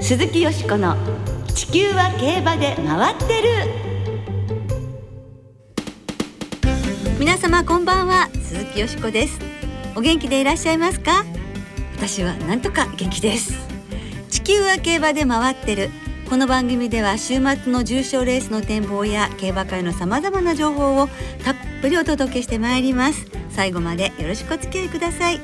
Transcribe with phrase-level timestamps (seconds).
[0.00, 0.96] 鈴木よしこの
[1.54, 3.48] 地球は競馬で回ってる。
[7.18, 9.38] 皆様こんばんは鈴木よしこです。
[9.94, 11.24] お元気でいらっしゃいますか？
[11.96, 13.52] 私はなんとか元気です。
[14.30, 15.90] 地球は競馬で回ってる。
[16.28, 21.08] この番組では週末の重賞レースの展望や競馬界のさまざまな情報を
[21.42, 23.26] たっぷりお届けしてまいります。
[23.48, 25.40] 最後までよろしくお付き合いください。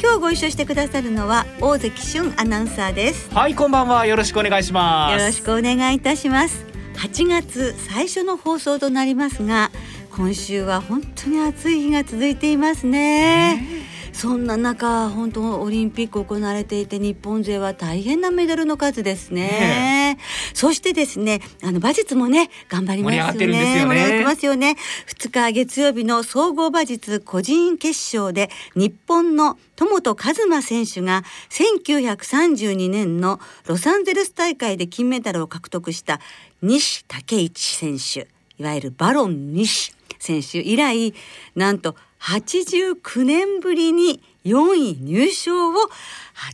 [0.00, 3.28] 今日ご一緒してくださるのは大関俊アナウンサーです。
[3.34, 4.06] はいこんばんは。
[4.06, 5.20] よろしくお願いします。
[5.20, 6.64] よろしくお願いいたします。
[6.98, 9.72] 8月最初の放送となりますが
[10.16, 13.88] 今週は本当に暑い日が続いていますね、え。
[13.88, 19.42] ーそんな中本当オリンピック行われていて日本勢は大変なメダルの数ですね。
[19.42, 20.18] ね
[20.54, 23.36] そしてですねあの馬術もね頑張りますよね。
[23.36, 24.76] 盛り上がってますよね。
[25.08, 36.20] 2日月曜日の総合馬術個人決勝で日本の友本一馬選手が1932年のロサンゼルス大会で金メダルを獲得した
[36.60, 41.14] 西武一選手いわゆるバロン西選手以来
[41.56, 45.92] なんと89年ぶりに4位入賞を果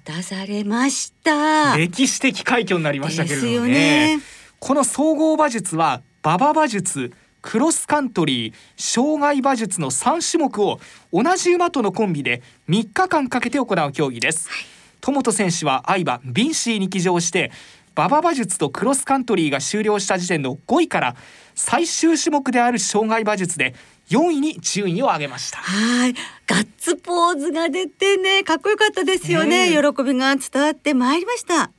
[0.02, 1.77] たされました。
[1.77, 4.22] 歴史的快挙になりましたけれどもね、ね、
[4.58, 10.80] この総合馬術は馬場馬術クロスカントリー障害馬術の3種目を
[11.12, 14.58] 同じ馬とのコンビで3日間かけて行う競技です、はい、
[15.00, 17.52] 友人選手は愛馬ビンシーに騎乗して
[17.99, 21.17] 馬場馬術とクロスカントリーが終了した時点の5位から
[21.57, 23.75] 最終種目である障害馬術で
[24.11, 25.59] 4位に順位を上げました。
[25.59, 26.15] はい。
[26.47, 31.73] ガッツポーズが出てねかっこよかったですよね、ね、喜びが伝わってまいりました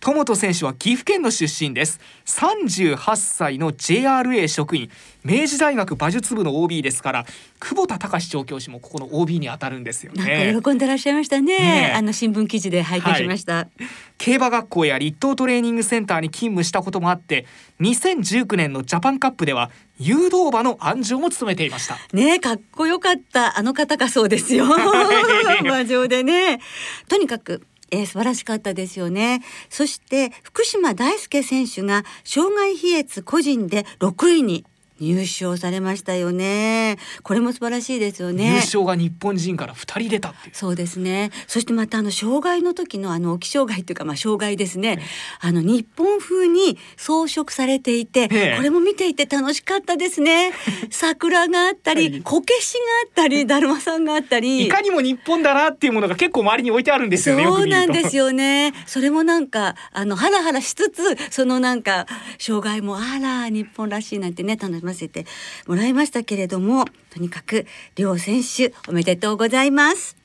[0.00, 2.00] 友人選手は岐阜県の出身です。
[2.26, 4.90] 38歳の JRA 職員。
[5.24, 7.26] 明治大学馬術部の OB ですから
[7.60, 10.58] 久保田隆調教師もここの OB に当たるんですよね。
[10.62, 13.68] 喜んでらっしゃいましたね、ね、あの新聞記事で拝見しました、はい、
[14.16, 17.46] 競馬学校や立東トレーニングセンターに勤務したこともあって
[17.80, 21.98] 2019年のジャパンカップでは誘導馬の安城も務めていました。
[22.12, 24.64] ねかっこよかったあの方がそうですよ。
[25.62, 26.60] 馬上でね。
[27.08, 29.42] とにかくえー、素晴らしかったですよね。
[29.70, 34.64] そして福島大輔選手が障害飛越個人で6位に
[35.00, 36.98] 入賞されましたよね。
[37.22, 38.48] これも素晴らしいですよね。
[38.48, 41.30] 優勝が日本人から二人出たってそうですね。
[41.46, 45.00] そしてまたあの障害の時のあの気障害というかまあ障害ですね、
[45.40, 50.52] あの日本風に装飾されていて、これも見ていて楽しかったですね。
[50.90, 54.66] 桜があったりこけしがあったりだるまさんがあったり。
[54.66, 58.72] いかにも日本だなっていうものが結構周りに置いてあるんですよねそうなんですよね。
[58.86, 62.06] それもなんかあのハラハラしつつそのなんか
[62.38, 65.26] 障害もあら日本らしいなんてね楽しませて
[65.66, 70.16] もらいましたけれどもとにかく両選手おめでとうございます。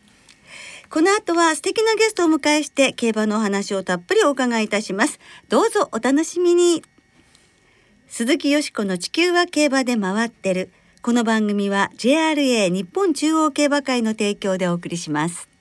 [0.89, 5.19] この後は素敵なゲストをお迎えして競馬のお話をたっぷりお伺いいたします。
[5.49, 6.83] どうぞお楽しみに。
[8.07, 10.71] 鈴木よしこの地球は競馬で回ってる。
[11.01, 15.52] この番組は JRA 日本中央競馬会の提供でお送りします。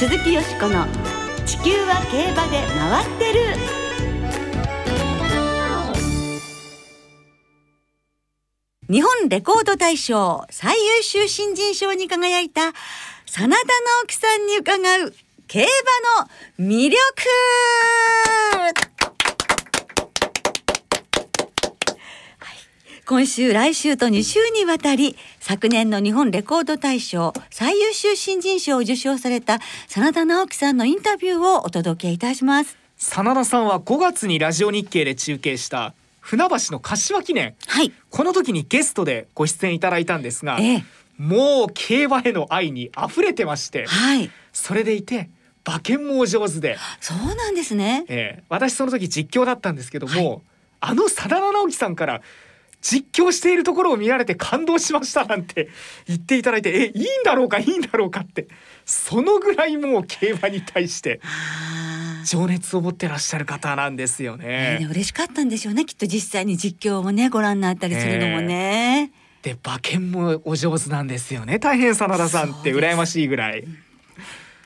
[0.00, 0.86] 鈴木よしこの
[1.44, 3.40] 「地球は競馬で回ってる」
[8.88, 12.72] 日本レコード大賞最優秀新人賞に輝いた
[13.26, 13.58] 真田直
[14.06, 15.14] 樹さんに伺う
[15.46, 15.68] 競馬
[16.22, 16.98] の魅力。
[23.10, 32.78] 今週来週と2週にわたり昨年の日本レコード大賞最優秀新人賞を受賞された真田直樹さんのインタビューをお届けいたします。
[32.98, 40.84] 真田さんは5月にラジオ日経で中継した船橋の柏記念、はい、この時にゲストでご出演いただいたんですが、ええ、
[41.18, 45.30] もう競馬への愛に溢れてまして、はい、それでいて
[45.66, 46.78] 馬券もお上手で。
[47.00, 50.40] そうなんですね、ええ、私その時実況だったんですけども、はい、
[50.78, 52.22] あの真田直樹さんから
[52.80, 55.68] 実況しているところを見られて感動しましたなんて
[56.06, 58.48] 言っていただいてえいいんだろうかいいんだろうかって
[58.84, 61.20] そのぐらいもう競馬に対して
[62.24, 64.78] 情熱を持ってらっしゃる方なんですよね。
[64.80, 69.12] ね嬉しかったんでしょうねきっと実際に実況をねご覧になったりするのもね。
[69.42, 73.64] で馬券もお上手なんですよね大変真田さんって羨ましいぐらい。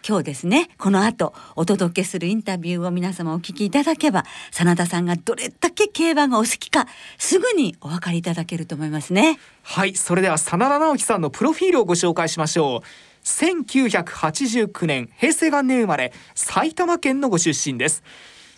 [0.06, 6.86] 今日ですねこの後お届けするインタビューを皆様お聞きいただけば真田さんがどれだけ競馬がお好きか
[7.16, 9.38] すぐにお分かりいただけると思いますね。
[9.62, 13.26] はいそれでは真田直樹さんのプロフィールをご紹介しましょう。
[13.26, 18.02] 1989年平成元年生まれ埼玉県のご出身です。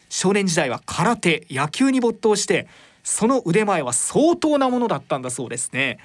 [0.08, 2.66] 少年時代は空手野球に没頭して
[3.04, 5.98] その腕前は相当なものだったんだそうですね。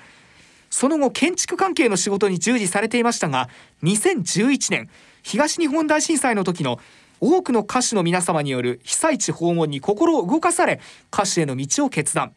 [0.72, 3.50] その後建築関係の仕事に従事されていましたが
[3.84, 4.90] 2011年
[5.22, 6.80] 東日本大震災の時の
[7.20, 10.80] 多くの歌手の皆様による被災地訪問に心を動かされ
[11.14, 12.34] 歌手への道を決断。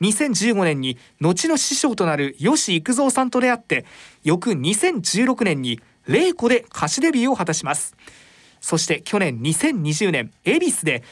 [0.00, 3.84] 2015年に後の師匠となる吉幾三さんと出会って
[4.22, 7.96] 翌2016年に玲子で歌手デビューを果たします。
[8.60, 11.04] そして去年2020年恵比寿で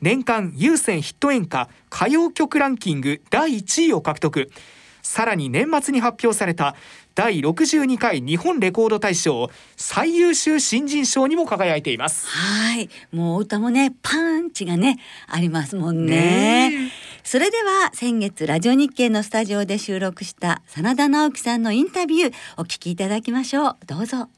[0.00, 4.50] 年間有線ヒット演歌歌謡曲ランキング第1位を獲得。
[5.04, 6.74] さらに年末に発表された
[7.14, 12.26] 第62回日本レコード大賞最優秀新人賞にも輝いています。
[12.26, 12.88] はい。
[13.12, 14.98] もう歌もねパンチがね
[15.28, 16.90] ありますもんね。
[17.22, 23.76] それでは先月ラジオ日経のスタジオで収録した真田直樹さんのインタビューお聞きいただきましょう。
[23.86, 24.28] どうぞ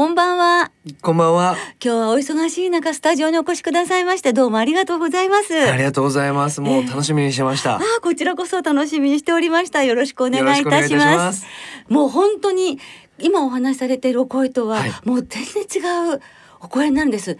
[0.00, 0.72] こんばんは。
[1.02, 1.56] こんばんは。
[1.72, 5.54] 今日はお忙しい中スタジオにお越しくださいましてどうもありがとうございます。
[5.54, 6.62] ありがとうございます。
[6.62, 7.72] もう楽しみにしてました。
[7.72, 9.84] えー、あこちらこそ楽しみにしておりました。
[9.84, 11.44] よろしくお願いいたします
[11.90, 12.78] もう本当に
[13.18, 16.20] 今お話しされているお声とは、はい、もう全然違う
[16.60, 17.36] お声なんです。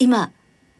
[0.00, 0.32] 今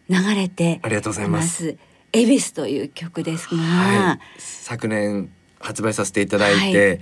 [0.08, 1.76] 流れてありがとうございます。
[2.12, 5.30] 恵比寿という曲ですが、はい、昨年
[5.64, 7.00] 発売させていただいて、はい、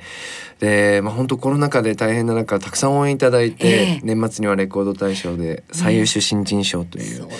[0.60, 7.34] で、まあ、本当コロナ禍で大変な中たくさん応援いただいて、えー、年末にはレコード大賞で最優秀新人賞という、ね、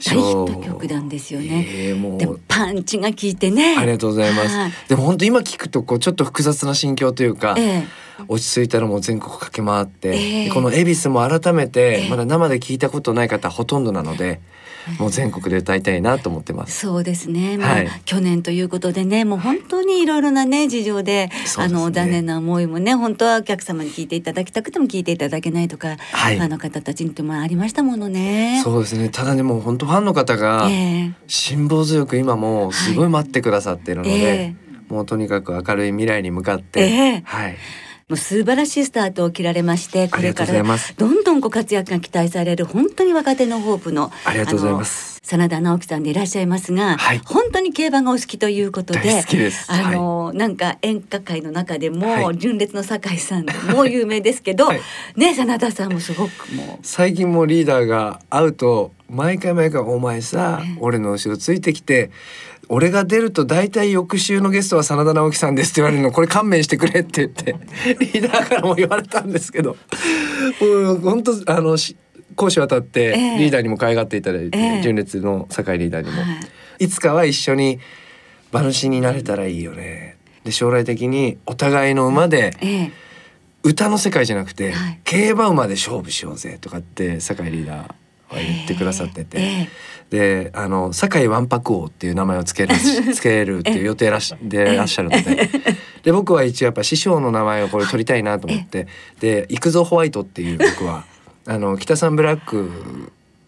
[0.00, 2.18] 賞、ね、大ヒット曲なんですよね、えー、もう。
[2.18, 3.76] でもパンチが効いてね。
[3.78, 4.88] ありがとうございます。
[4.88, 14.40] でも本当今聞くとこうちょっと複雑な心境というか、えー落ち着いたらもう全国駆け回って、えー、この恵比寿も改めてまだ生で聞いたことない方ほとんどなので、
[14.98, 16.80] もう全国で歌いたいなと思ってます。
[16.80, 17.56] そうですね。
[17.58, 28.60] まあ、はい、去年ということでね、もう本当にいろいろなね事情で、ね、あの残念な思いもね、本当はお客様に聞いていただきたくても聞いていただけないとか、はい、あの方たちにともありましたものね。
[28.62, 29.08] そうですね。
[29.08, 30.68] ただねもう本当ファンの方が
[31.26, 37.56] 辛抱強く今もすごい待ってくださってるので、えー、もうとにかく明るい未来に向かって、えー、はい。
[38.08, 40.52] もう素晴らしいスタートを切られましてこれから
[40.98, 45.14] どんどんご活躍が期待される本当に若手のホープのありがとうございます。
[45.24, 49.24] 真田直樹さんでいらっしゃいますが、はい、本当に競馬がお好きということで
[49.68, 54.80] あの、はい、なんか演歌界の中でも、純烈の酒井さんも有名ですけど、はい、
[55.16, 56.78] ね真田さんもすごくもう。
[56.82, 62.10] 最近もリーダーが会うと毎回毎回お前さ、ね、俺の後ろついてきて
[62.68, 67.56] 俺が出ると大体翌週のゲストは真田直樹さんですって言われるのこれ勘弁してくれって言って
[67.98, 69.76] リーダーからも言われたんですけど
[70.60, 71.76] もう本当あの
[72.36, 76.26] 講師渡ってリーダーにも可愛がっていただいて、えー、純烈の酒井リーダーにも、は
[76.80, 77.78] い、いつかは一緒に
[78.52, 80.16] 馬主になれたらいいよね。
[80.44, 82.90] で将来的にお互いの馬で、えー、
[83.62, 87.94] 歌の世界じゃなくて、はい、競馬馬で勝負しようぜとかって酒井リーダーは
[88.32, 89.38] 言ってくださってて。
[89.40, 92.74] えーであの堺わんぱく王っていう名前をつける
[93.14, 95.50] つけるっていう予定らしでらっしゃるので。
[96.04, 98.86] で僕は一応やっぱ師匠の名前をこれ取りたいなと思って。
[99.20, 101.04] で行くぞホワイトっていう僕は
[101.46, 102.70] あの北さんブラック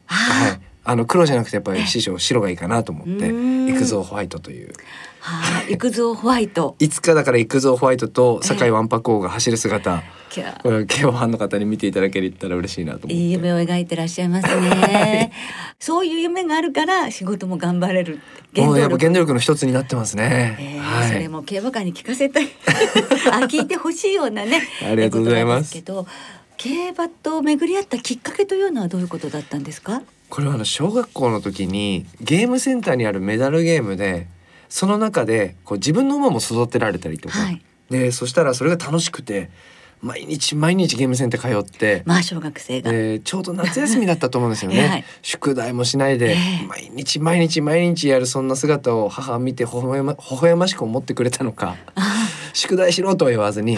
[0.06, 0.60] はい。
[0.88, 4.72] あの黒じゃなくてやっぱり師匠白がいいかなと思って行くぞホワイトという。
[5.18, 6.76] はあ、行くぞホワイト。
[6.80, 10.02] いつかだから行くぞホワイトと堺わんぱく王が走る姿。
[10.62, 15.32] これ競馬ファンの方に見ていただけたら嬉しいなといい夢を描いてらっしゃいますね。
[15.78, 18.20] そういう夢があるから仕事も頑張れる。
[18.56, 20.56] もうやっぱ原動力の一つになってますね。
[20.58, 22.48] えーはい、それも競馬界に聞かせたい。
[23.32, 24.62] あ聞いてほしいようなね。
[24.82, 25.72] ありがとうございます。
[25.72, 26.06] けど
[26.56, 30.02] 競馬と巡り合ったきっかけというのはどういうことだったんですか？
[30.28, 34.26] これはあの小学校の時にゲームセンターにあるメダルゲームで
[34.68, 39.50] その中でこう自分の馬も育てられたりとか、はい、でそしたらそれが楽しくて
[40.02, 51.76] 毎日毎日ゲームセンター通ってまあ小学生が、えー、ちょうど夏休みだったと思うんですよね、 はい、宿題もしないで、えー、毎日毎日毎日やるそんな姿を母は見て微笑ま微笑ましく思ってくれたのか。
[52.52, 53.76] 宿題しろとは言わずに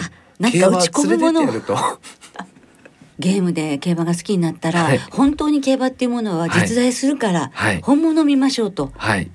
[0.51, 1.77] 競馬連れてってやると。
[3.19, 8.93] ゲームで競馬が好きになったら、はい、本当に競馬っていうものは実在するから、はい、本物を見ましょうと。
[8.95, 9.29] はい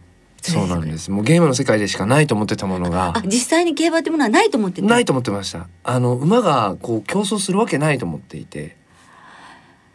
[0.52, 1.10] そうなんです。
[1.10, 3.14] もうゲームの世界でしかないと思ってたものが。
[3.24, 5.68] 実際に競馬ってものはないと思ってないと思ってました。
[5.82, 8.76] あの馬がこう競争するわけないと思っていて。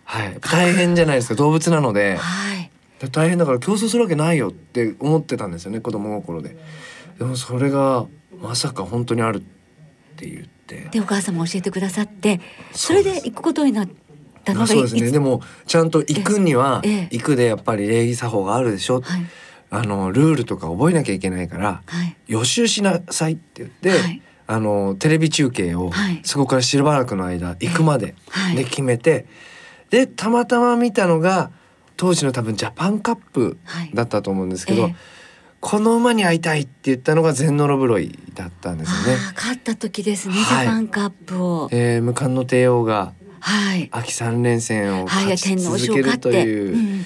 [0.03, 0.38] はい。
[0.41, 1.36] 大変じゃないですか。
[1.36, 2.18] 動物なので。
[2.18, 2.72] はい。
[3.12, 5.79] 大変だから競争するわけないよって思ってたんですよね。
[5.79, 6.58] 子供心で。
[7.18, 8.08] でもそれが
[8.41, 10.50] まさか本当にあるっていう。
[10.91, 12.39] でお母さんも教えてくださって
[12.72, 13.89] それで行くことになっ
[14.44, 19.25] たのがそうですねでもちゃんと行くには行くでやっぱり礼儀作法があるでしょ、はい、
[19.72, 25.92] あのルールとか覚えなきゃいけないから、はい、予習しなさいって言って、はい、あのテレビ中継を、
[26.24, 28.16] そこからしばらくの間行くまで
[28.56, 29.28] で決めて、
[29.92, 31.52] でたまたま見たのが
[31.98, 33.58] 当時の多分ジャパンカップ
[33.94, 34.94] だったと思うんですけど、はいえ。
[34.94, 34.98] ー、
[35.60, 39.22] この馬に会いたいって言ったのがゼンノロブロイだったんですよね。
[39.36, 41.70] 勝った時ですね、はい、ジャパンカップを。
[41.72, 43.14] えー、無冠の帝王が
[43.92, 46.72] 秋三連戦を勝ち続けるという。
[46.72, 47.06] はいうん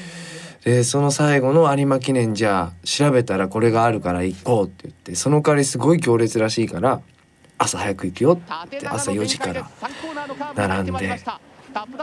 [0.66, 7.02] でその最後の有馬記念じゃあ調べたらこれがあるから行こうって言ってその代わりすごい行列らしいから
[7.58, 9.70] 朝早く行くよって朝4時から
[10.56, 11.20] 並んで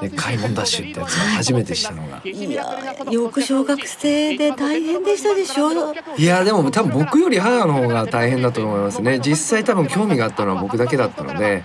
[0.01, 2.21] で開門ダッシュってやつを初めてしたのが。
[2.25, 2.65] いや
[3.09, 5.95] よく小学生で大変でしたでしょ？
[6.19, 9.21] いやでも多分僕より母の方が大変だと思いますね。
[9.21, 11.63] 実際多分興味があったのは僕だけだったので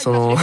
[0.00, 0.36] その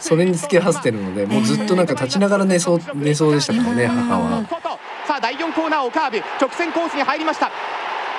[0.00, 4.71] それに付き合わせてるのでもうずっとなんか立ちながら寝そう寝そうでしたからね母は
[5.06, 7.50] さあ第4コーナーをカーブ直線コースに入りました。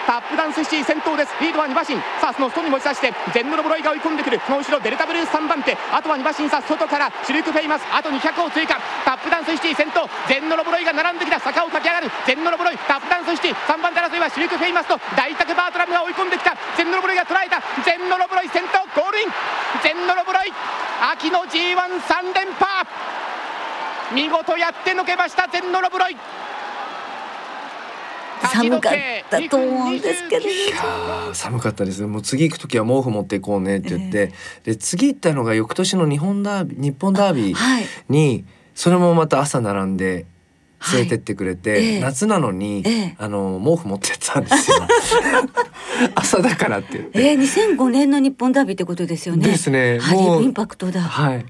[0.06, 1.32] タップダンスシティ先頭です。
[1.40, 1.96] リードは2馬身。
[2.20, 4.42] さあその外に持ち出して全ノロブロイが追い込んでくる。
[4.46, 5.78] その後ろデルタブルース3番手。
[5.96, 6.50] あとは2馬身。
[6.50, 7.88] さあ外からシルクフェイマス。
[7.88, 8.76] あと200を追加。
[9.06, 10.10] タップダンスシティ先頭。
[10.28, 11.40] ゼンノロブロイが並んできた。
[11.40, 12.12] 坂を駆け上がる。
[12.28, 12.78] ゼンノロブロイ。
[12.80, 13.56] タップダンスシティ。
[13.56, 16.52] 3番手争いはシルクフェイマスとダイタクバートラムが追い込んできた。
[16.76, 17.64] ゼンノロブロイが捉えた。
[17.86, 19.32] ゼンノロブロイ先頭ゴールイン。
[19.82, 20.52] ゼンノロブロイ。
[21.16, 22.84] 秋の G1 3連覇。
[24.12, 25.48] 見事やってのけました。
[25.48, 26.18] ゼンノロブロイ。
[28.54, 28.94] 寒かっ
[29.30, 38.46] たと思うんですけど、いや寒かったですもう次行く時は毛布持っていこうねって言って、えー、で次行ったのが翌年の日本ダービー日本ダービーに、はい、
[38.76, 40.26] それもまた朝並んで
[40.92, 41.98] 連れてってくれて、はいえ。
[42.00, 44.78] ー、夏なのに、えー、あの毛布持ってったんですよ。
[46.16, 47.22] 朝だからって言って。
[47.22, 47.40] えー、
[47.78, 49.48] 2005年の日本ダービーってことですよね。
[49.48, 50.00] ですね。
[50.12, 51.02] もうインパクトだ。
[51.02, 51.46] はい。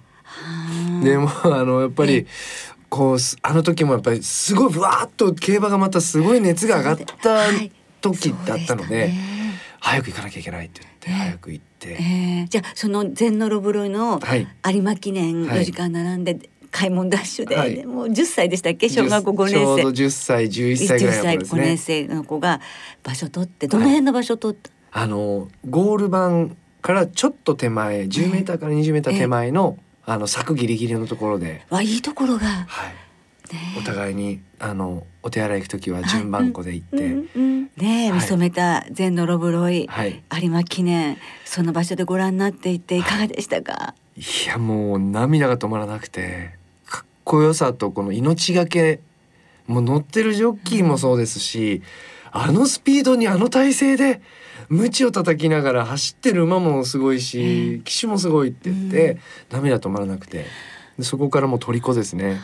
[1.03, 2.27] でもあのやっぱり、
[2.93, 7.39] こうあの時もやっぱりすごいふわっと競馬がまたすごい熱が上がった
[8.01, 9.11] 時だったので、
[9.79, 14.19] 早く行かなきゃいけないって言って、早く行って、えー、じゃあその全ノロブロイの
[14.71, 18.89] 有馬記念4時間並んで、はい開門ダッシュで、はい、もう10歳でしたっけ？
[18.89, 19.59] 小学校5年生。
[19.59, 21.61] ちょうど10歳11歳ぐらいの子ですね。
[21.61, 22.61] 5年生の子が
[23.03, 31.65] 場所取ってどの辺の場所取った、はい、あのゴール板からちょっと手前10メーターから20メーター手前の、えーあの柵ギリギリのところで。
[31.69, 32.93] わいいところが、はい、
[33.77, 46.55] お互いにあのお手洗い行く時は順番こで行って、うんうん、ね見初めた全のロブロイ、はい、有馬記念その場所でご覧になっていていかがでしたか、いやもう涙が止まらなくて
[46.85, 49.01] かっこよさとこの命がけ
[49.67, 51.81] もう乗ってるジョッキーもそうですし、
[52.33, 54.21] うん、あのスピードにあの体勢で
[54.69, 59.17] 鞭を叩きながら走ってる馬もすごいし、騎手もすごいって言って、
[59.51, 60.45] 涙止まらなくて。
[61.01, 62.39] そこからもう虜ですね。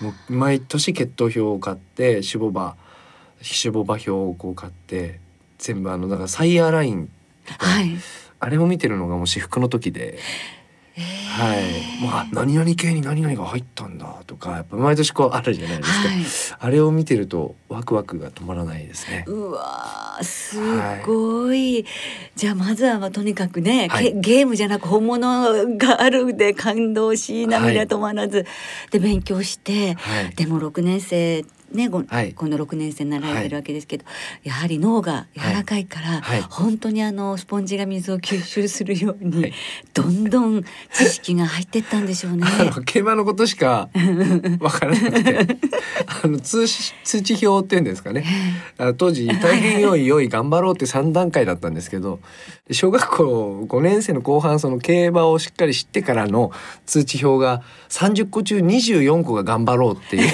[0.00, 2.76] もう毎年血統表を買ってシュボバ
[3.40, 5.20] シュボバ表をこう買って
[5.58, 7.10] 全部あのだからサイヤーライン
[7.58, 7.96] はい、
[8.40, 10.18] あれを見てるのがもう私服の時で
[10.96, 19.24] はい、まあ何々系に何々が入ったんだとかやっぱ毎年こうあるじゃないですか、はい、あれを見てるとワクワクが止まらないですね。
[19.26, 20.56] うわす
[21.04, 21.84] ごい、はい、
[22.36, 28.46] じゃあまずはまあとにかくね、はい、ゲームじゃなく本物があるで感動し涙止まらず、
[28.92, 29.96] で勉強して、
[30.36, 34.10] でも6年生ね、はい、今度6年生になられてるわけですけど、は
[34.44, 39.52] い、やはり脳が柔らかいから、はい、本当にあのスポンジが水を吸収するように、
[39.92, 42.46] どんどん知識が入ってったんでしょうね。
[42.86, 43.88] 競馬のことしか
[44.60, 45.58] わからなくて。
[46.22, 48.24] あの通通知表っていうんですかね。
[48.96, 52.20] 当時大変良い良い頑張ろうって3段階だったんですけど
[52.70, 56.50] 小学校5年生の後半その競馬をしっかり知ってからの
[56.86, 60.32] 通知表が30個中24個が頑張ろうっていう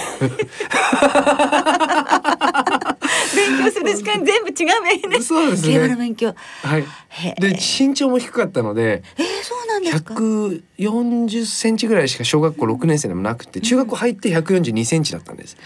[3.35, 5.21] 勉強する時間全部違う面ね。
[5.21, 5.75] そうですね。
[5.75, 6.35] 競馬の勉強。
[6.63, 6.85] はい。
[7.41, 9.03] で身長も低かったので。
[9.19, 10.15] えー、そうなんですか？
[10.15, 15.57] 百四十センチぐらいしか小学校六年生でもなくて、中学校入って百四十二センチだったんです。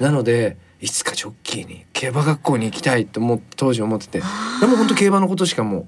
[0.00, 0.56] なので。
[0.82, 5.86] いつかジョッキーに競馬学校に行きたいと思当時思っててでも本当競馬のことしかもう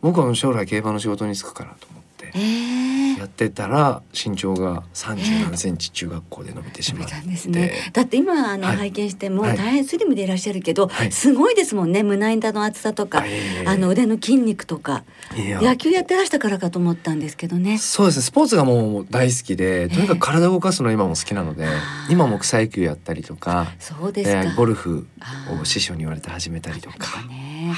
[0.00, 1.99] 僕は将来競馬の仕事に就くからと思って。
[2.34, 3.18] えー。
[3.18, 12.02] やってたら身長が三十何センチ中学校で伸びてしまって、えーね、だって今あの、拝見しても大変スリムでいらっしゃるけど、はい、すごいですもんね。
[12.02, 13.30] 胸板の厚さとか、はい、
[13.66, 15.04] あの腕の筋肉とか。
[15.36, 17.78] 野球やってらしたからかと思ったんですけどね。
[17.78, 18.22] そうですね。
[18.22, 25.06] スポーツがもう大好きでとにかく体を動かすの今も好きなので、えー、今も草野球やったりとかそうですか、えー、ゴルフ
[25.60, 27.22] を師匠に言われて始めたりとか。
[27.28, 27.74] ね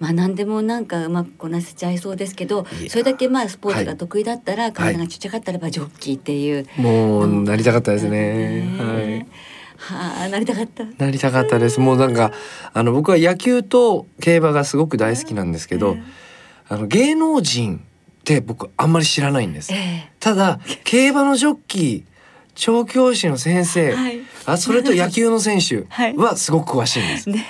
[0.00, 8.66] まあ何でもなんかうまくこなせちゃいそうですけどそれだけまあスポーツが得意だったら、体がちっちゃかったらばジョッキーっていう、もうなりたかったですね。
[8.78, 9.26] はい
[9.76, 10.84] はあ、なりたかった。
[10.98, 11.80] なりたかったです。
[11.80, 12.32] もうなんか、
[12.74, 15.96] あの僕は野球と競馬がすごく大好きなんですけど。
[16.70, 19.72] あの芸能人って僕あんまり知らないんです。
[19.74, 22.02] えただ競馬のジョッキー
[22.54, 27.28] 調教師の先生、はいあそれと野球の選手 はいはすごく詳しいんです。
[27.28, 27.46] えね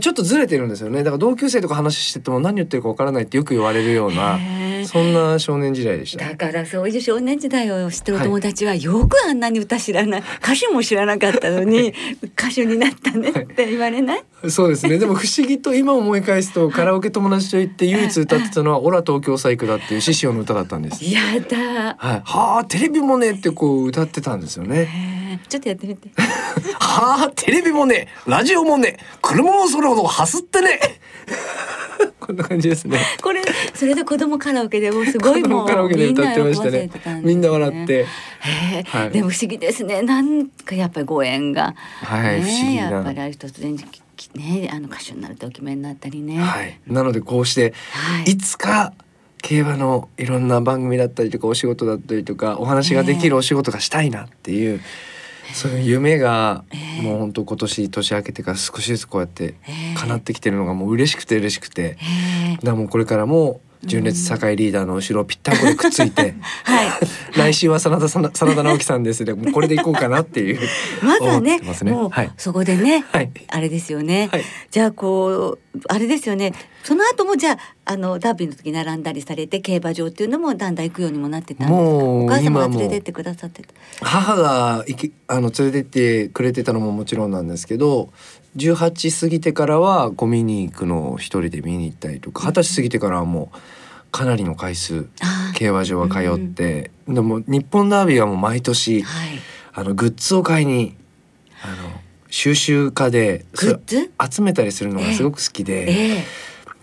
[0.00, 0.98] ちょっとずれてるんですよね。
[0.98, 4.38] だから同級生とか話してても何言ってるかわからないってよく言われるような
[4.86, 6.28] そんな少年時代でした。
[6.28, 14.24] だからそういう少年時代を知ってるお友達はよくあんなに歌知らない歌手も知らなかったのに歌手になったねって言われない？
[14.50, 14.98] そうですね。
[14.98, 21.04] でも不思議と今思い返すとカラオケ友達と行って唯一歌ってたのはオラ東京サイクだっていう獅子王の歌だったんです。
[21.04, 22.22] やだはい。
[22.24, 25.23] はあテレビもねってこう歌ってたんですよね。
[25.48, 26.10] ちょっとやってみて
[26.78, 30.80] はあテレビもねラジオもね車もそれほど走ってね。
[32.20, 32.98] こんな感じですね。
[33.22, 33.42] これ
[33.74, 36.90] それで子供カラオケでもうすごいもうカラオケで歌ってましたね
[37.22, 37.94] みんな笑って。
[37.94, 38.06] へ
[38.78, 42.82] えはいでも不思議ですねなんかやっぱりご縁がはい、ね不思議な。
[42.90, 43.76] やっぱりある突然
[44.34, 46.80] ねあの歌手になるとお決めになったりねはい。
[46.86, 48.92] なのでこうしてはいいつか
[49.44, 54.80] 競馬のいろんな番組だったりとかお仕事だったりとかお話ができるお仕事がしたいなっていう、
[55.52, 57.02] そういう夢がええ。
[57.02, 62.06] もう本当今年年明けてから少しずつこうやってええ叶ってきてるのがもう嬉しくて嬉しくて、だかへ
[62.62, 66.88] えらもうこれからも純烈堺リーダーの後ろをぴったんこでくっついて、はい。
[67.36, 69.24] 来週は真田真田直樹さんです。
[69.24, 70.60] でもうこれでいこうかなっていう。
[71.02, 71.92] まずはねね。
[71.92, 72.30] もうはい。
[72.36, 73.30] そこでね、はい。
[73.48, 74.44] あれですよね、はい。
[74.70, 76.52] じゃあこうあれですよね。
[76.82, 81.74] その後もじゃああのダービーの時並んだりされて競馬場っていうのもだんだん行くようにもなってたんですか？
[81.76, 83.68] もうお母様が連れてってくださってた。
[84.02, 88.10] 母が行きあの連れてってくれてたのももちろんなんですけど
[88.56, 93.58] 18過ぎてからはこう見に行くのを一人で見に行ったりとか二十歳過ぎてからはもう
[94.10, 95.08] かなりの回数
[95.54, 99.38] 競馬場は通って、でも日本ダービーはもう毎年はい。
[99.76, 100.96] あのグッズを買いに
[101.60, 104.12] あの収集家でグッズ？
[104.30, 106.24] 集めたりするのがすごく好きで、ええ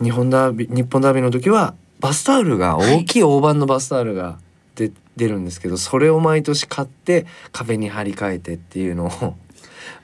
[0.02, 4.40] 日本ダービー日本ダービーの時はバスタオルが大きい大判のバスタオルが
[4.76, 9.36] 出,、出るんですけどそれを毎年買って壁に貼り替えてっていうのを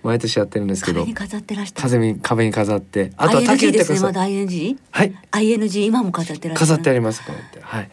[0.03, 1.81] 毎年やってるんですけど壁に飾ってらした。
[1.81, 3.11] 風に壁に飾って。
[3.17, 3.99] あとは竹 ING 内さんですね。
[3.99, 4.11] ま
[4.91, 5.15] はい。
[5.85, 7.59] 今も飾ってらっしゃる飾ってありますこうやって。
[7.61, 7.89] はい。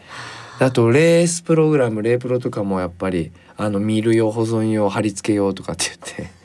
[0.59, 6.35] あとレースプログラムレープロとかもやっぱりあの見る用保存用貼り付け用とかって言って。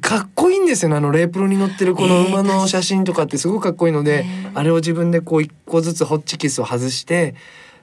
[0.00, 0.96] かっこいいんですよね。
[0.96, 7.34] あのレープロに乗ってるこの馬の写真とかってすごくかっこいいので、えーあれを自分でこう一個ずつホッチキスを外して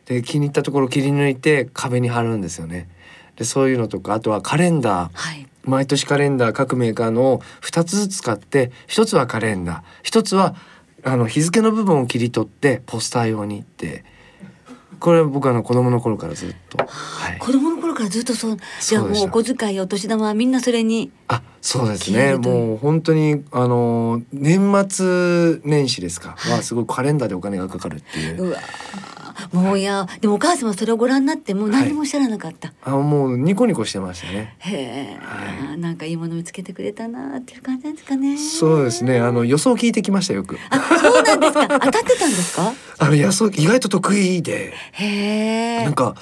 [0.05, 2.89] で気に入ったところを切り抜いて壁に貼るんですよね。
[3.35, 5.11] でそういうのとかあとはカレンダー。
[5.13, 10.55] はい毎年カレンダー各メーカーの2つずつ買って1つはカレンダー1つは
[11.03, 14.05] あの日付の部分を切り取ってポスター用にって。
[14.99, 22.35] これは僕あの子供の頃からずっと、はい、子供の頃からずっとそうじゃあもうお小遣いお年玉はみんなそれにあそうですね。
[22.35, 26.35] もう本当にあの年末年始ですか？
[26.37, 28.59] はすごいカレンダーでお金がかかるっていう、うわ
[29.53, 30.07] もういや。
[30.19, 34.55] でもお母様それをご覧になってもう何もおっしゃらなかった、あもうニコニコしてましたね。
[34.59, 38.37] へえ、はなんかいいもの見つけてくれたなっていう感じですかね。
[38.37, 39.19] そうですね。
[39.19, 40.57] あの予想聞いてきましたよく。
[40.69, 41.67] あそうなんですか。
[41.79, 42.73] 当たってたんですか？
[42.97, 44.73] あの予想意外と得意で。
[44.91, 45.83] へえ。
[45.83, 46.15] なんか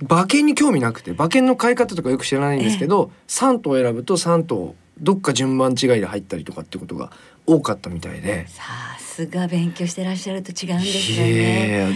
[0.00, 7.10] 馬券に興味なくて馬券の買い方とかよく知らないんですけど、3頭選ぶと3頭どっか順番違いで入ったりとかってことが
[7.46, 8.46] 多かったみたいで。
[8.48, 8.62] さ
[8.98, 11.94] すが勉強してらっしゃると違うんですいよねえ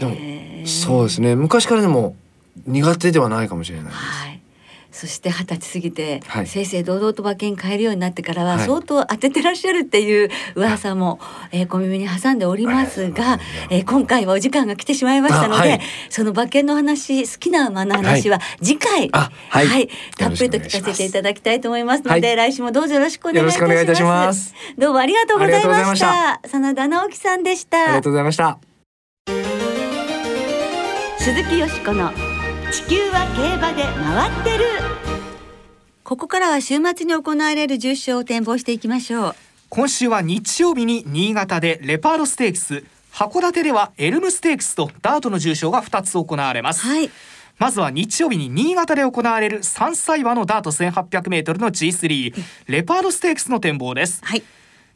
[0.00, 1.36] でもそうですね。
[1.36, 2.16] 昔からでも
[2.66, 3.96] 苦手ではないかもしれないです。
[3.96, 4.38] はい。
[4.90, 6.46] そして二十歳過ぎて、はい。
[6.46, 8.66] 正々堂々と馬券買えるようになってからははい。
[8.66, 11.18] 相当当ててらっしゃるっていう噂も、
[11.50, 15.80] えー小耳に挟んでおりますが、えー今回はお時間が来てしまいましたので、あはい。
[16.10, 19.88] その馬券の話好きな馬の話は次回、あはい。
[20.18, 24.54] たっぷりと聞かせていただきたいと思いますので、はい来週もどうぞよろしくお願いいたします。
[24.76, 25.64] どうもありがとうござい。
[25.64, 26.40] ました。
[26.46, 27.82] 真田直樹さんでした。
[27.84, 28.71] ありがとうございました。
[31.24, 32.10] 鈴木よしこの
[32.72, 34.64] 地球は競馬で回ってる。
[36.02, 39.34] ここからは週末に行われる重賞を展望していきましょう。
[39.68, 42.82] 今週は日曜日に新潟でレパードステークス。
[43.12, 47.08] 函館ではエルムステークスとダートの重賞が2つ行われます、はい。
[47.56, 52.34] まずは日曜日に新潟で行われる3歳馬のダート 1800m の G3
[52.66, 54.18] レパードステークスの展望です。
[54.24, 54.42] はい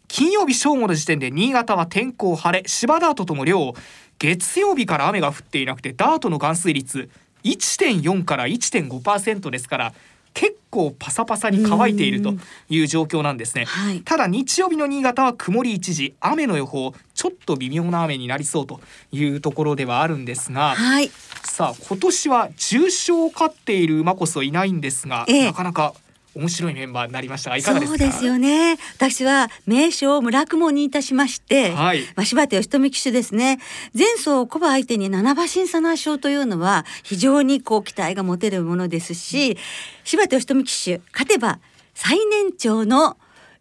[0.08, 3.74] 金曜日正午の時点で新潟は天候晴れ芝ダートとも量
[4.18, 7.10] 月曜日から雨が降っていなくてダートの含水率
[7.44, 9.94] 1.4から1.5%ですから
[10.36, 12.34] 結構パサパサに乾いていると
[12.68, 13.64] いう状況なんですね。
[13.64, 14.02] はい。
[14.02, 18.80] ただ日曜日の新潟は曇り一時雨の予報ちょっと微妙な雨になりそうと
[19.12, 21.10] いうところではあるんですがはい。
[21.42, 25.44] さあ今年は重賞を勝っている馬こそいないんですが、ええ。
[25.46, 25.94] なかなか
[26.36, 27.98] 面白いメンバーになりましたがいかがですか？
[27.98, 28.76] そうですよね。
[28.96, 33.58] 私は名称村雲にいたしまして、はい、まあ、柴田義富騎手ですね。
[33.96, 39.56] 前走コバ相手に七馬身差の圧勝というのは非常にこう期待が持てるものですし
[40.04, 41.58] 柴田義富騎手勝てば
[41.94, 43.16] 最年長の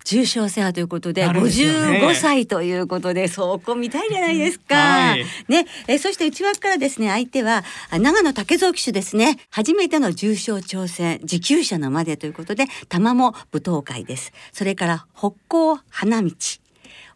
[0.06, 1.66] 重症者ということで五十
[2.00, 4.76] 五歳ということでそこ見たいじゃないですか。
[4.76, 5.66] はい、ね。
[5.88, 9.38] えそして内枠からですね相手は長野武蔵騎手ですね。
[9.50, 14.32] 初めての重賞挑戦持久者のまでということで玉も舞踏会です。
[14.54, 16.32] それから北高花道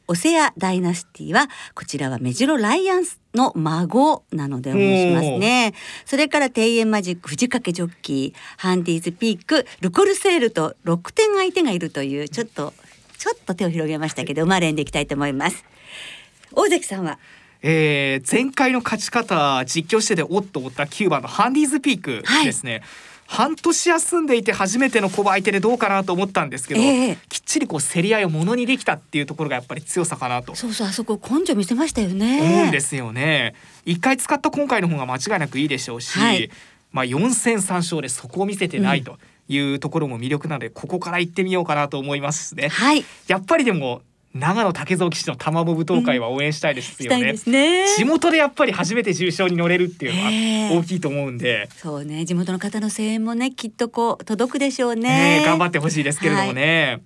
[0.10, 5.76] オセアダイナスティはこちらはメジロライアンスの孫なので申しますね。
[6.04, 12.74] それから庭園マジック藤掛ジョッキーハンディーズピークルコルセールと6点相手がいるというちょっと
[13.20, 15.64] ちょっと手を広げましたけど馬連でいきたいと思います。
[16.54, 17.20] 大関さんは？
[17.62, 22.82] えー、前回の勝ち方実況してておっと思った9番のハンディーズピークですね、はい
[23.30, 30.56] 半年休んでいて初めての小相手でどうかなと思ったんですけど、えー、きっちりこう競り合いをものにできたっていうところがやっぱり強さかなと。
[30.56, 32.42] そうそうあそこ根性見せましたよね。
[32.42, 33.54] 思うんですよね。
[33.86, 36.50] 一回使った今回の方が間違いなくいいでしょうし、はい、
[36.92, 44.02] まあ4戦3勝でそこを見せてないというところも魅力なので、うん、ここから行ってみようかなと思いますね、はい、やっぱりでも
[44.34, 47.36] 長野武蔵騎手の玉も舞踏会は応援したいですよね。
[47.46, 52.26] うんね、地元でやっぱり初めて重賞に乗れるっていうのは大きいと思うんで、そうね。
[52.26, 57.02] 地元の方の声援もねきっとこう届くでしょうね、ね、頑張ってほしいですけれどもね、はい、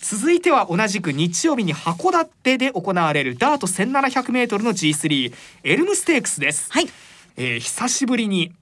[0.00, 5.32] 続いては同じく日曜日に函館で行われるダート1700メートルの G3
[5.64, 6.88] エルムステークスです、はい。
[7.36, 8.52] えー、久しぶりに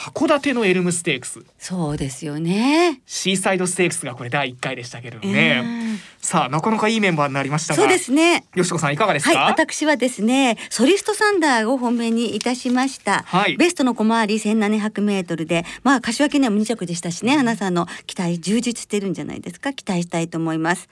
[0.00, 1.40] 函館のエルムステークス。
[1.58, 3.02] そうですよね。
[3.04, 8.46] シーサイドステークスがこれ第1回でしたけれどね、えー、さあなかなかいいメンバーになりましたそうですね。
[8.54, 19.74] よしこさんいかがですか、はい、私はですねソリストサンダーを本命にいたしました、はい、ベストの小回り1700メートルでまあ柏記念も2着でしたしね花さんの期待充実してるんじゃないですか？
[19.74, 20.88] 期待したいと思います。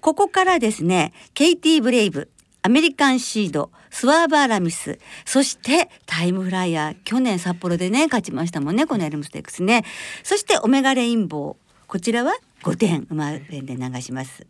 [0.00, 2.28] ここからですねケイティブレイブ
[2.68, 9.86] アメリカンシードスワーバーラミスそしてタイムフライヤー去年札幌でね勝ちましたもんねこのエルムステークスね。
[10.22, 14.46] そしてオメガレインボーこちらは5点馬連で流します。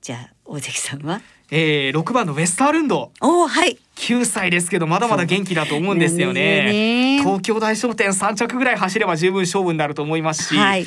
[0.00, 1.20] じゃあ大関さんは？
[1.52, 3.12] えー、6番のウェスタールンド。
[3.20, 3.78] おはい。
[3.94, 10.86] 9歳ですけどまだまだ元気だと思うんですよね、ね、東京大商店3着ぐらい走れば十分勝負になると思いますし、はい、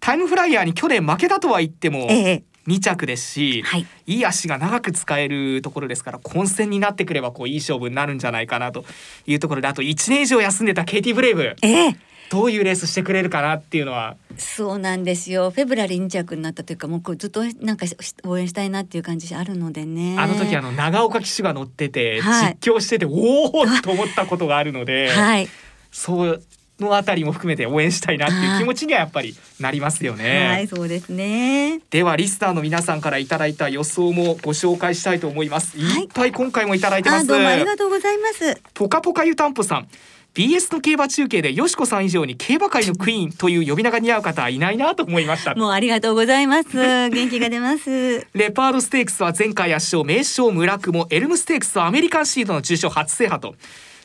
[0.00, 8.84] タイムフライヤーに去年負けたとは言っても、ええ、2着ですし、はい、いい足が長く使えるところですから混戦になってくればこういい勝負になるんじゃないかなと
[9.26, 11.96] いうところであと1年以上休んでたケイティ・ブレイブ、えー、
[12.30, 14.16] どういうレースしてくれるかなっていうのは。
[14.36, 15.50] そうなんですよ。
[15.50, 17.86] フェブラリー2着になったというかもうずっとなんか
[18.24, 20.16] 応援したいなっていう感じあるのでね。
[20.18, 25.48] あの時あの長岡騎手が乗ってて、はい、実況してておおと思ったことがあるので、はい、
[25.90, 26.42] そう
[26.80, 30.48] のあたりも含めて応援したいなっていう気持ちにはやっぱりなりますよね。
[30.48, 31.80] はい、そうですね。
[31.90, 35.76] ではリスナーの皆さんからいただいた予想もご紹介したいと思います。
[35.78, 37.26] いっぱい今回もいただいてます。
[37.26, 38.60] どうもありがとうございます。
[38.74, 39.88] ポカポカ湯たんぽさん。
[40.34, 46.76] BS の競馬中継でよしこさん以上に競馬界のクイーンという呼び名が似合う方はいないなと思いましたもうありがとうございます
[47.10, 53.56] 元気が出ます レパードステークスは前回圧勝名将村久保エルムステークスはアメリカンシードの重賞初制覇と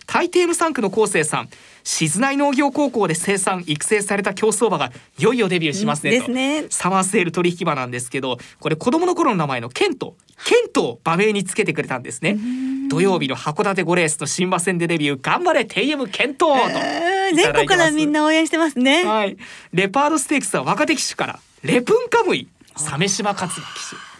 [0.07, 1.49] 大抵無産区の昴生さん
[1.83, 10.15] 静内農業高校で生産育成された競走馬がいよいよデビューしますねと、ね、サマーセール取引馬なんですけどこれ子供の頃の名前のケント
[10.45, 12.37] ケントを馬名につけてくれたんですね。
[12.89, 19.05] 土曜日の函館5レースの新馬戦でデビュー頑張れ TM ケントと、えー、全国からみんな応援してますね。
[19.05, 19.37] はい。
[19.71, 24.12] レパードステークスは若手騎手からレプンカムイ鮫島勝馬騎手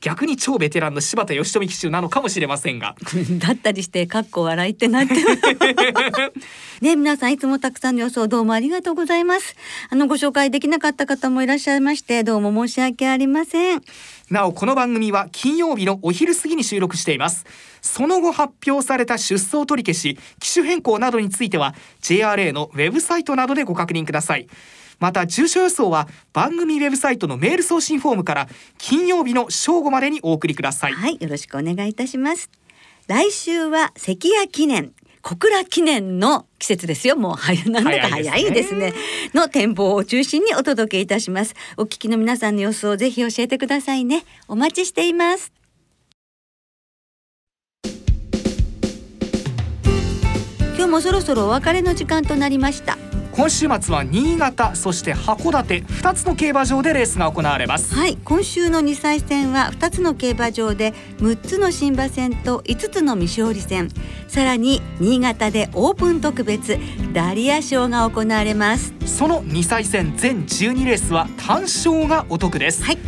[0.00, 2.94] 逆に超ベテランの柴田義富騎手なのかもしれませんが。
[3.38, 5.14] だったりしてかっこ笑いってなって
[6.80, 9.56] ね皆さんいつもたくさんの予想どうもありがとうございます。
[9.90, 13.82] あのご紹介できなかった方もいらっしゃいましてどうも申し訳ありません。
[14.30, 17.46] なおこの番組は金曜日のお昼過ぎに収録しています。
[17.86, 24.48] その後発表された出走取り消し機種変更などについては JRA のウェブサイトなどでご確認ください
[24.98, 30.92] また住所予想は番組ウェブサイトのメール送信フォームから金曜日の正午までにお送りください。
[30.92, 32.50] はいよろしくお願いいたします。
[33.06, 37.16] 来週は関谷記念小倉記念の季節ですよ。
[37.16, 38.94] もう早なんだか早いですね、ね、
[39.34, 41.54] の展望を中心にお届けいたします。
[41.76, 44.24] お聞きの皆さんの様子をぜひ教えてくださいね。
[44.46, 45.52] お待ちしています。
[50.76, 52.96] 今日もそろそろお別れの時間となりました
[53.36, 57.94] 今週末は新潟そして函館2つの競馬場でレースが行われます。
[57.94, 63.90] はい今週の2歳戦は2つの競馬場で6つの新馬戦と5つの未勝利戦。
[64.26, 66.78] さらに新潟でオープン特別
[67.12, 68.94] ダリア賞が行われます。
[69.04, 72.98] その2歳戦全12レースは単勝がお得です、はい、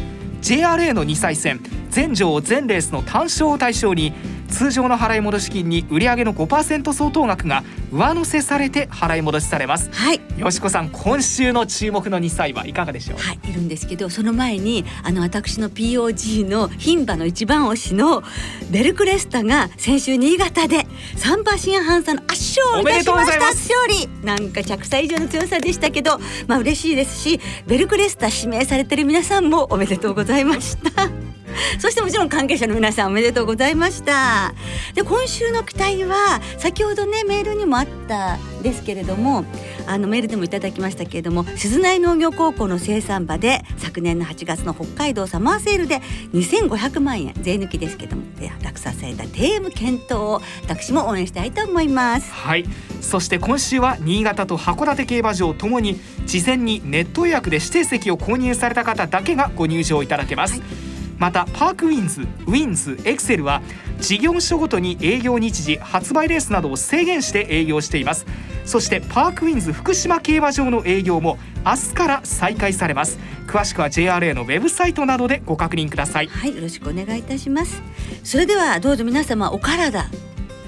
[0.42, 1.60] JRA の2歳戦
[1.90, 4.12] 全場全レースの単勝を対象に
[4.48, 9.90] 通常の払い戻し金に売上の5%相当額が上乗せされて払い戻しされます。
[9.92, 10.20] はい。
[10.36, 13.18] よしこさん今週の注目の2歳はいかがでしょう？
[13.18, 18.22] はいいるんですけどその前にあの私の POG の牝馬の一番推しの
[18.70, 23.48] ベルクレスタが先週新潟で3馬身半差の圧勝いたしました。
[23.48, 31.27] 圧勝利なんか100歳以上の強さでしたけどまあ嬉しいですしベルクレスタ指名されてる皆さんもおめでとうございました
[31.78, 34.54] そしてもちろん関係者の皆さんおめでとうございました。
[34.94, 39.44] で今週の期待は先ほどねメールにもあったですけれども
[39.86, 46.00] あのメールでもいただきましたけれども静内農業高校の生産場で昨年の8月の北海道サマーセールで
[46.34, 48.22] 2500万円税抜きですけども
[48.62, 52.32] 落札されたテーム検討を私も応援したいと思います。
[52.32, 52.64] はい。
[53.00, 60.87] そして今週は新潟と函館競馬場ともに事前にネット予約で指定席を購入された方だけがご入場いただけます、はい
[61.18, 63.60] またパークウィンズウィンズエクセルは
[64.00, 68.26] 事業所ごとに営業日時発売レースなどを制限して営業しています。
[68.64, 73.18] そしてパークウィンズ福島競馬場の営業も明日から再開されます。
[73.46, 76.28] 詳しくは JRA のウェブサイトなどでご確認ください。
[76.28, 77.82] はいよろしくお願いいたします。
[78.22, 80.06] それではどうぞ皆様お体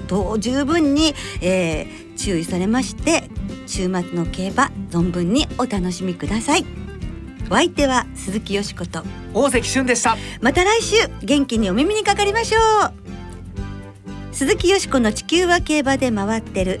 [0.07, 3.23] と十分に、えー、注意されまして
[3.67, 6.80] 週末の競馬存分にお楽しみください。
[7.51, 9.03] お相手は鈴木よしこと。
[9.33, 10.15] 大関俊でした。
[10.39, 12.93] また来週元気にお耳にかかりましょう。
[14.33, 16.79] 鈴木よしこの地球は競馬で回ってる。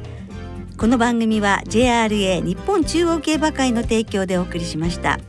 [0.77, 5.19] この番組は JRA 日本中央競馬会の提供でお送りしました。